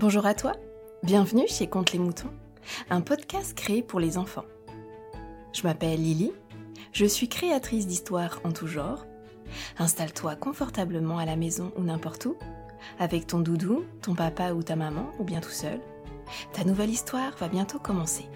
[0.00, 0.52] Bonjour à toi,
[1.02, 2.30] bienvenue chez Conte les Moutons,
[2.88, 4.44] un podcast créé pour les enfants.
[5.52, 6.30] Je m'appelle Lily,
[6.92, 9.06] je suis créatrice d'histoires en tout genre.
[9.76, 12.36] Installe-toi confortablement à la maison ou n'importe où,
[13.00, 15.80] avec ton doudou, ton papa ou ta maman, ou bien tout seul.
[16.52, 18.26] Ta nouvelle histoire va bientôt commencer.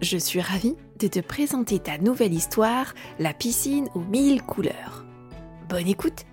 [0.00, 5.04] Je suis ravie de te présenter ta nouvelle histoire, La piscine aux mille couleurs.
[5.68, 6.24] Bonne écoute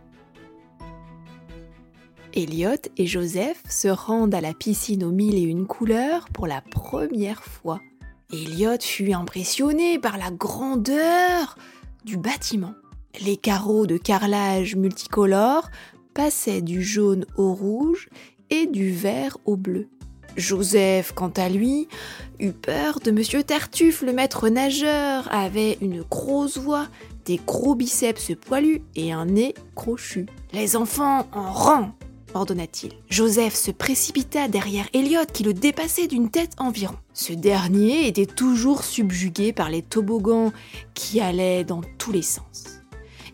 [2.36, 6.62] Elliot et Joseph se rendent à la piscine aux mille et une couleurs pour la
[6.62, 7.80] première fois.
[8.32, 11.58] Elliot fut impressionné par la grandeur
[12.06, 12.74] du bâtiment.
[13.22, 15.70] Les carreaux de carrelage multicolores
[16.16, 18.10] passaient du jaune au rouge
[18.50, 19.88] et du vert au bleu.
[20.36, 21.88] Joseph, quant à lui,
[22.40, 26.88] eut peur de Monsieur Tartuffe, le maître nageur, avait une grosse voix,
[27.26, 30.26] des gros biceps poilus et un nez crochu.
[30.52, 31.92] Les enfants en rang
[32.34, 32.94] ordonna-t-il.
[33.10, 36.96] Joseph se précipita derrière Elliot qui le dépassait d'une tête environ.
[37.14, 40.52] Ce dernier était toujours subjugué par les toboggans
[40.94, 42.80] qui allaient dans tous les sens.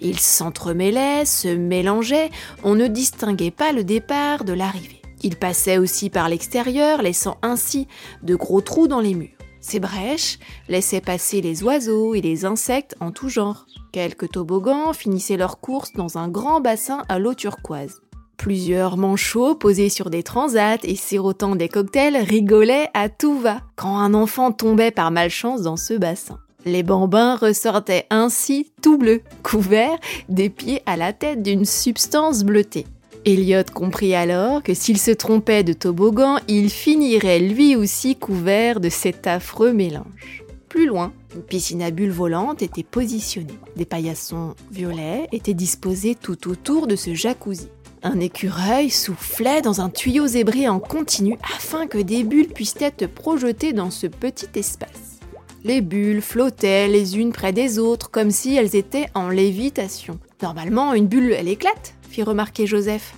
[0.02, 2.30] Ils s'entremêlaient, se mélangeaient,
[2.64, 5.02] on ne distinguait pas le départ de l'arrivée.
[5.22, 7.88] Ils passaient aussi par l'extérieur, laissant ainsi
[8.24, 9.36] de gros trous dans les murs.
[9.60, 10.40] Ces brèches
[10.70, 13.66] laissaient passer les oiseaux et les insectes en tout genre.
[13.92, 18.02] Quelques toboggans finissaient leur course dans un grand bassin à l'eau turquoise.
[18.40, 23.98] Plusieurs manchots posés sur des transats et sirotant des cocktails rigolaient à tout va quand
[23.98, 26.40] un enfant tombait par malchance dans ce bassin.
[26.64, 32.88] Les bambins ressortaient ainsi tout bleus, couverts des pieds à la tête d'une substance bleutée.
[33.26, 38.88] Elliot comprit alors que s'il se trompait de toboggan, il finirait lui aussi couvert de
[38.88, 40.46] cet affreux mélange.
[40.70, 43.60] Plus loin, une piscine à bulles volantes était positionnée.
[43.76, 47.68] Des paillassons violets étaient disposés tout autour de ce jacuzzi.
[48.02, 53.08] Un écureuil soufflait dans un tuyau zébré en continu afin que des bulles puissent être
[53.08, 55.20] projetées dans ce petit espace.
[55.66, 60.18] Les bulles flottaient les unes près des autres comme si elles étaient en lévitation.
[60.42, 63.16] Normalement, une bulle, elle éclate, fit remarquer Joseph.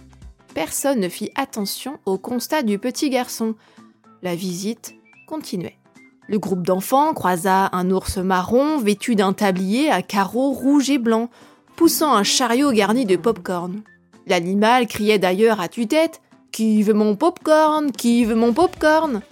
[0.55, 3.53] Personne ne fit attention au constat du petit garçon.
[4.23, 4.95] La visite
[5.27, 5.77] continuait.
[6.27, 11.29] Le groupe d'enfants croisa un ours marron vêtu d'un tablier à carreaux rouges et blancs,
[11.75, 13.83] poussant un chariot garni de pop-corn.
[14.31, 16.21] L'animal criait d'ailleurs à tue-tête
[16.53, 17.91] Qui veut mon pop-corn?
[17.91, 19.23] Qui veut mon pop-corn?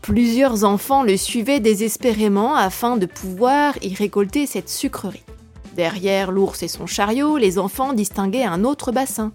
[0.00, 5.24] Plusieurs enfants le suivaient désespérément afin de pouvoir y récolter cette sucrerie.
[5.74, 9.32] Derrière l'ours et son chariot, les enfants distinguaient un autre bassin.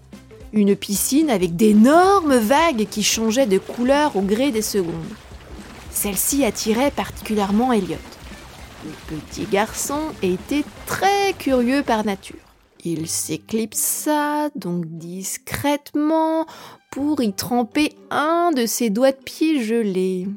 [0.54, 4.94] Une piscine avec d'énormes vagues qui changeaient de couleur au gré des secondes.
[5.90, 7.98] Celle-ci attirait particulièrement Elliot.
[8.86, 12.53] Le petit garçon était très curieux par nature.
[12.86, 16.44] Il s'éclipsa donc discrètement
[16.90, 20.28] pour y tremper un de ses doigts de pied gelés.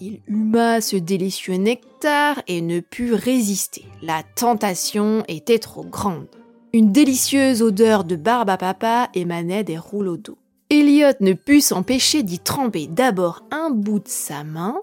[0.00, 3.84] Il huma ce délicieux nectar et ne put résister.
[4.02, 6.26] La tentation était trop grande.
[6.72, 10.38] Une délicieuse odeur de barbe à papa émanait des rouleaux d'eau.
[10.70, 14.76] Elliot ne put s'empêcher d'y tremper d'abord un bout de sa main.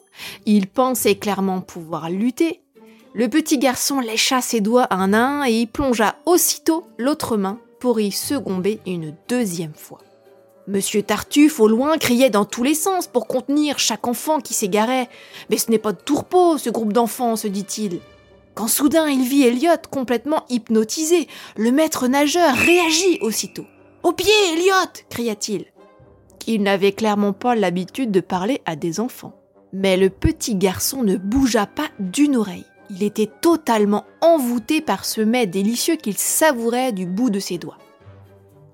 [0.46, 2.62] Il pensait clairement pouvoir lutter,
[3.18, 7.60] le petit garçon lécha ses doigts un à un et y plongea aussitôt l'autre main
[7.80, 9.98] pour y secomber une deuxième fois.
[10.68, 15.10] Monsieur Tartuffe, au loin, criait dans tous les sens pour contenir chaque enfant qui s'égarait.
[15.50, 18.02] Mais ce n'est pas de tourpeau, ce groupe d'enfants, se dit-il.
[18.54, 23.66] Quand soudain il vit Elliot complètement hypnotisé, le maître nageur réagit aussitôt.
[24.04, 25.66] Au pied, Elliot cria-t-il.
[26.46, 29.34] Il n'avait clairement pas l'habitude de parler à des enfants.
[29.74, 32.66] Mais le petit garçon ne bougea pas d'une oreille.
[32.90, 37.78] Il était totalement envoûté par ce mets délicieux qu'il savourait du bout de ses doigts.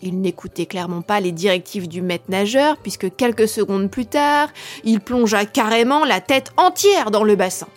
[0.01, 4.49] Il n'écoutait clairement pas les directives du maître nageur, puisque quelques secondes plus tard,
[4.83, 7.69] il plongea carrément la tête entière dans le bassin.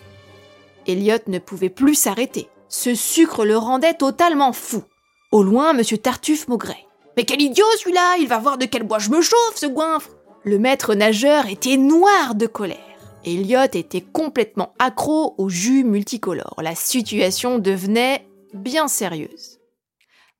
[0.87, 2.49] Elliot ne pouvait plus s'arrêter.
[2.69, 4.83] Ce sucre le rendait totalement fou.
[5.31, 5.83] Au loin, M.
[5.97, 6.85] Tartuffe maugrait.
[7.15, 10.11] Mais quel idiot celui-là Il va voir de quel bois je me chauffe, ce goinfre
[10.43, 12.77] Le maître nageur était noir de colère.
[13.25, 16.55] Elliot était complètement accro au jus multicolore.
[16.61, 19.59] La situation devenait bien sérieuse.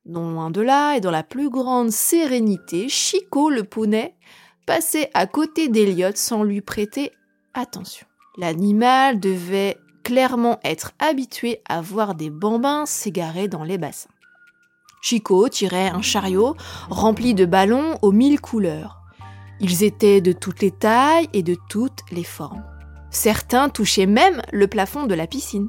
[0.06, 4.14] Non loin de là, et dans la plus grande sérénité, Chico le poney
[4.66, 7.12] passait à côté d'Elliot sans lui prêter
[7.52, 8.06] attention.
[8.38, 14.08] L'animal devait clairement être habitué à voir des bambins s'égarer dans les bassins.
[15.02, 16.56] Chico tirait un chariot
[16.88, 18.97] rempli de ballons aux mille couleurs.
[19.60, 22.64] Ils étaient de toutes les tailles et de toutes les formes.
[23.10, 25.68] Certains touchaient même le plafond de la piscine.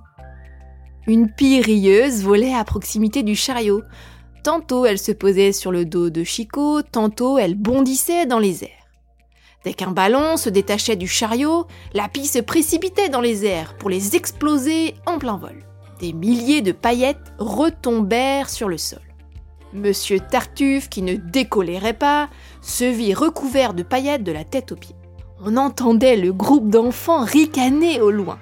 [1.08, 3.82] Une pie rieuse volait à proximité du chariot.
[4.44, 8.70] Tantôt elle se posait sur le dos de Chico, tantôt elle bondissait dans les airs.
[9.64, 13.90] Dès qu'un ballon se détachait du chariot, la pie se précipitait dans les airs pour
[13.90, 15.66] les exploser en plein vol.
[16.00, 19.02] Des milliers de paillettes retombèrent sur le sol.
[19.74, 22.30] Monsieur Tartuffe, qui ne décolérait pas,
[22.62, 24.96] se vit recouvert de paillettes de la tête aux pieds.
[25.42, 28.40] On entendait le groupe d'enfants ricaner au loin.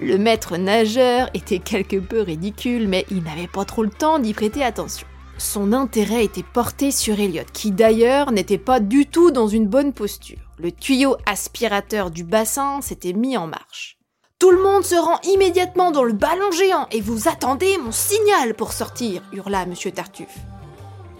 [0.00, 4.32] Le maître nageur était quelque peu ridicule, mais il n'avait pas trop le temps d'y
[4.32, 5.06] prêter attention.
[5.36, 9.92] Son intérêt était porté sur Elliot, qui d'ailleurs n'était pas du tout dans une bonne
[9.92, 10.38] posture.
[10.58, 13.98] Le tuyau aspirateur du bassin s'était mis en marche.
[14.38, 18.54] Tout le monde se rend immédiatement dans le ballon géant et vous attendez mon signal
[18.54, 19.74] pour sortir, hurla M.
[19.92, 20.38] Tartuffe.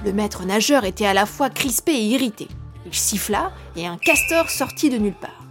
[0.05, 2.49] Le maître nageur était à la fois crispé et irrité.
[2.87, 5.45] Il siffla et un castor sortit de nulle part.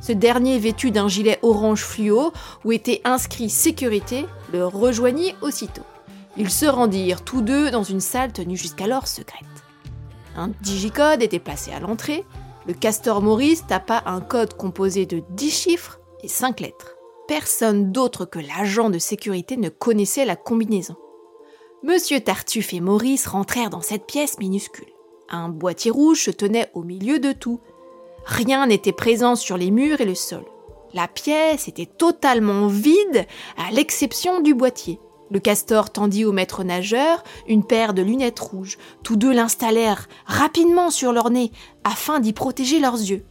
[0.00, 2.32] Ce dernier, vêtu d'un gilet orange fluo
[2.64, 5.84] où était inscrit sécurité, le rejoignit aussitôt.
[6.36, 9.44] Ils se rendirent tous deux dans une salle tenue jusqu'alors secrète.
[10.34, 12.24] Un digicode était placé à l'entrée.
[12.66, 16.96] Le castor Maurice tapa un code composé de 10 chiffres et 5 lettres.
[17.28, 20.96] Personne d'autre que l'agent de sécurité ne connaissait la combinaison.
[21.84, 24.86] Monsieur Tartuffe et Maurice rentrèrent dans cette pièce minuscule.
[25.28, 27.58] Un boîtier rouge se tenait au milieu de tout.
[28.24, 30.44] Rien n'était présent sur les murs et le sol.
[30.94, 33.26] La pièce était totalement vide,
[33.56, 35.00] à l'exception du boîtier.
[35.32, 38.78] Le castor tendit au maître nageur une paire de lunettes rouges.
[39.02, 41.50] Tous deux l'installèrent rapidement sur leur nez
[41.82, 43.24] afin d'y protéger leurs yeux.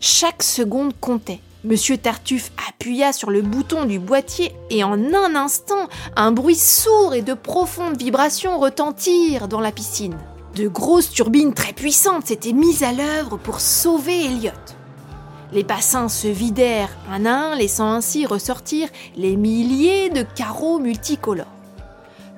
[0.00, 1.40] Chaque seconde comptait.
[1.64, 7.14] Monsieur Tartuffe appuya sur le bouton du boîtier et en un instant, un bruit sourd
[7.14, 10.18] et de profondes vibrations retentirent dans la piscine.
[10.56, 14.50] De grosses turbines très puissantes s'étaient mises à l'œuvre pour sauver Elliot.
[15.52, 21.46] Les bassins se vidèrent un à un, laissant ainsi ressortir les milliers de carreaux multicolores.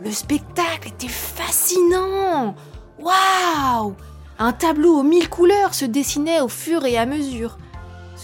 [0.05, 2.55] Le spectacle était fascinant.
[2.99, 3.95] Waouh
[4.39, 7.57] Un tableau aux mille couleurs se dessinait au fur et à mesure.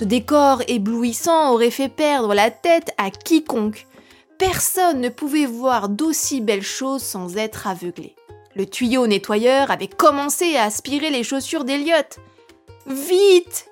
[0.00, 3.87] Ce décor éblouissant aurait fait perdre la tête à quiconque.
[4.38, 8.17] Personne ne pouvait voir d'aussi belles choses sans être aveuglé.
[8.56, 12.19] Le tuyau nettoyeur avait commencé à aspirer les chaussures d'Eliott.
[12.87, 13.67] Vite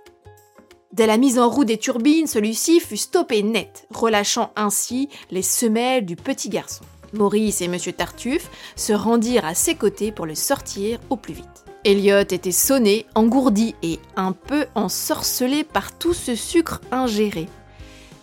[0.92, 6.04] Dès la mise en roue des turbines, celui-ci fut stoppé net, relâchant ainsi les semelles
[6.04, 6.84] du petit garçon.
[7.14, 7.78] Maurice et M.
[7.96, 11.67] Tartuffe se rendirent à ses côtés pour le sortir au plus vite.
[11.88, 17.48] Elliot était sonné, engourdi et un peu ensorcelé par tout ce sucre ingéré.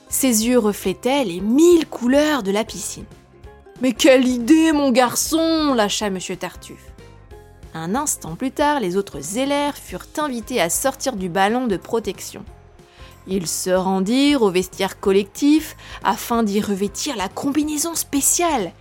[0.08, 3.08] Ses yeux reflétaient les mille couleurs de la piscine.
[3.82, 6.20] Mais quelle idée, mon garçon lâcha M.
[6.40, 6.94] Tartuffe.
[7.74, 12.46] Un instant plus tard, les autres élèves furent invités à sortir du ballon de protection.
[13.26, 18.74] Ils se rendirent au vestiaire collectif afin d'y revêtir la combinaison spéciale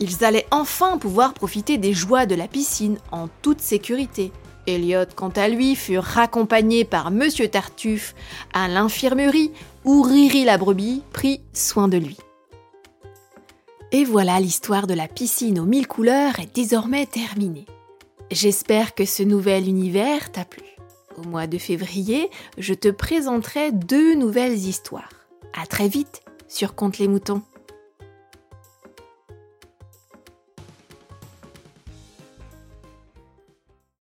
[0.00, 4.32] ils allaient enfin pouvoir profiter des joies de la piscine en toute sécurité.
[4.66, 8.14] Elliot, quant à lui, fut raccompagné par Monsieur Tartuffe
[8.52, 9.52] à l'infirmerie
[9.84, 12.16] où Riri la brebis prit soin de lui.
[13.92, 17.66] Et voilà, l'histoire de la piscine aux mille couleurs est désormais terminée.
[18.30, 20.64] J'espère que ce nouvel univers t'a plu.
[21.16, 25.10] Au mois de février, je te présenterai deux nouvelles histoires.
[25.56, 27.42] À très vite sur Compte les moutons.